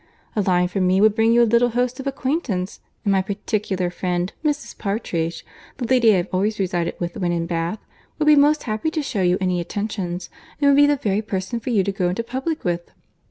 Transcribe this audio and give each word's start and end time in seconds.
A 0.35 0.41
line 0.41 0.67
from 0.67 0.87
me 0.87 0.99
would 0.99 1.13
bring 1.13 1.31
you 1.31 1.43
a 1.43 1.43
little 1.43 1.69
host 1.69 1.99
of 1.99 2.07
acquaintance; 2.07 2.79
and 3.05 3.11
my 3.11 3.21
particular 3.21 3.91
friend, 3.91 4.33
Mrs. 4.43 4.75
Partridge, 4.75 5.45
the 5.77 5.85
lady 5.85 6.11
I 6.11 6.17
have 6.17 6.29
always 6.33 6.57
resided 6.57 6.95
with 6.99 7.17
when 7.17 7.31
in 7.31 7.45
Bath, 7.45 7.85
would 8.17 8.25
be 8.25 8.35
most 8.35 8.63
happy 8.63 8.89
to 8.89 9.03
shew 9.03 9.21
you 9.21 9.37
any 9.39 9.61
attentions, 9.61 10.31
and 10.59 10.71
would 10.71 10.75
be 10.77 10.87
the 10.87 10.95
very 10.95 11.21
person 11.21 11.59
for 11.59 11.69
you 11.69 11.83
to 11.83 11.91
go 11.91 12.09
into 12.09 12.23
public 12.23 12.63
with." 12.63 12.89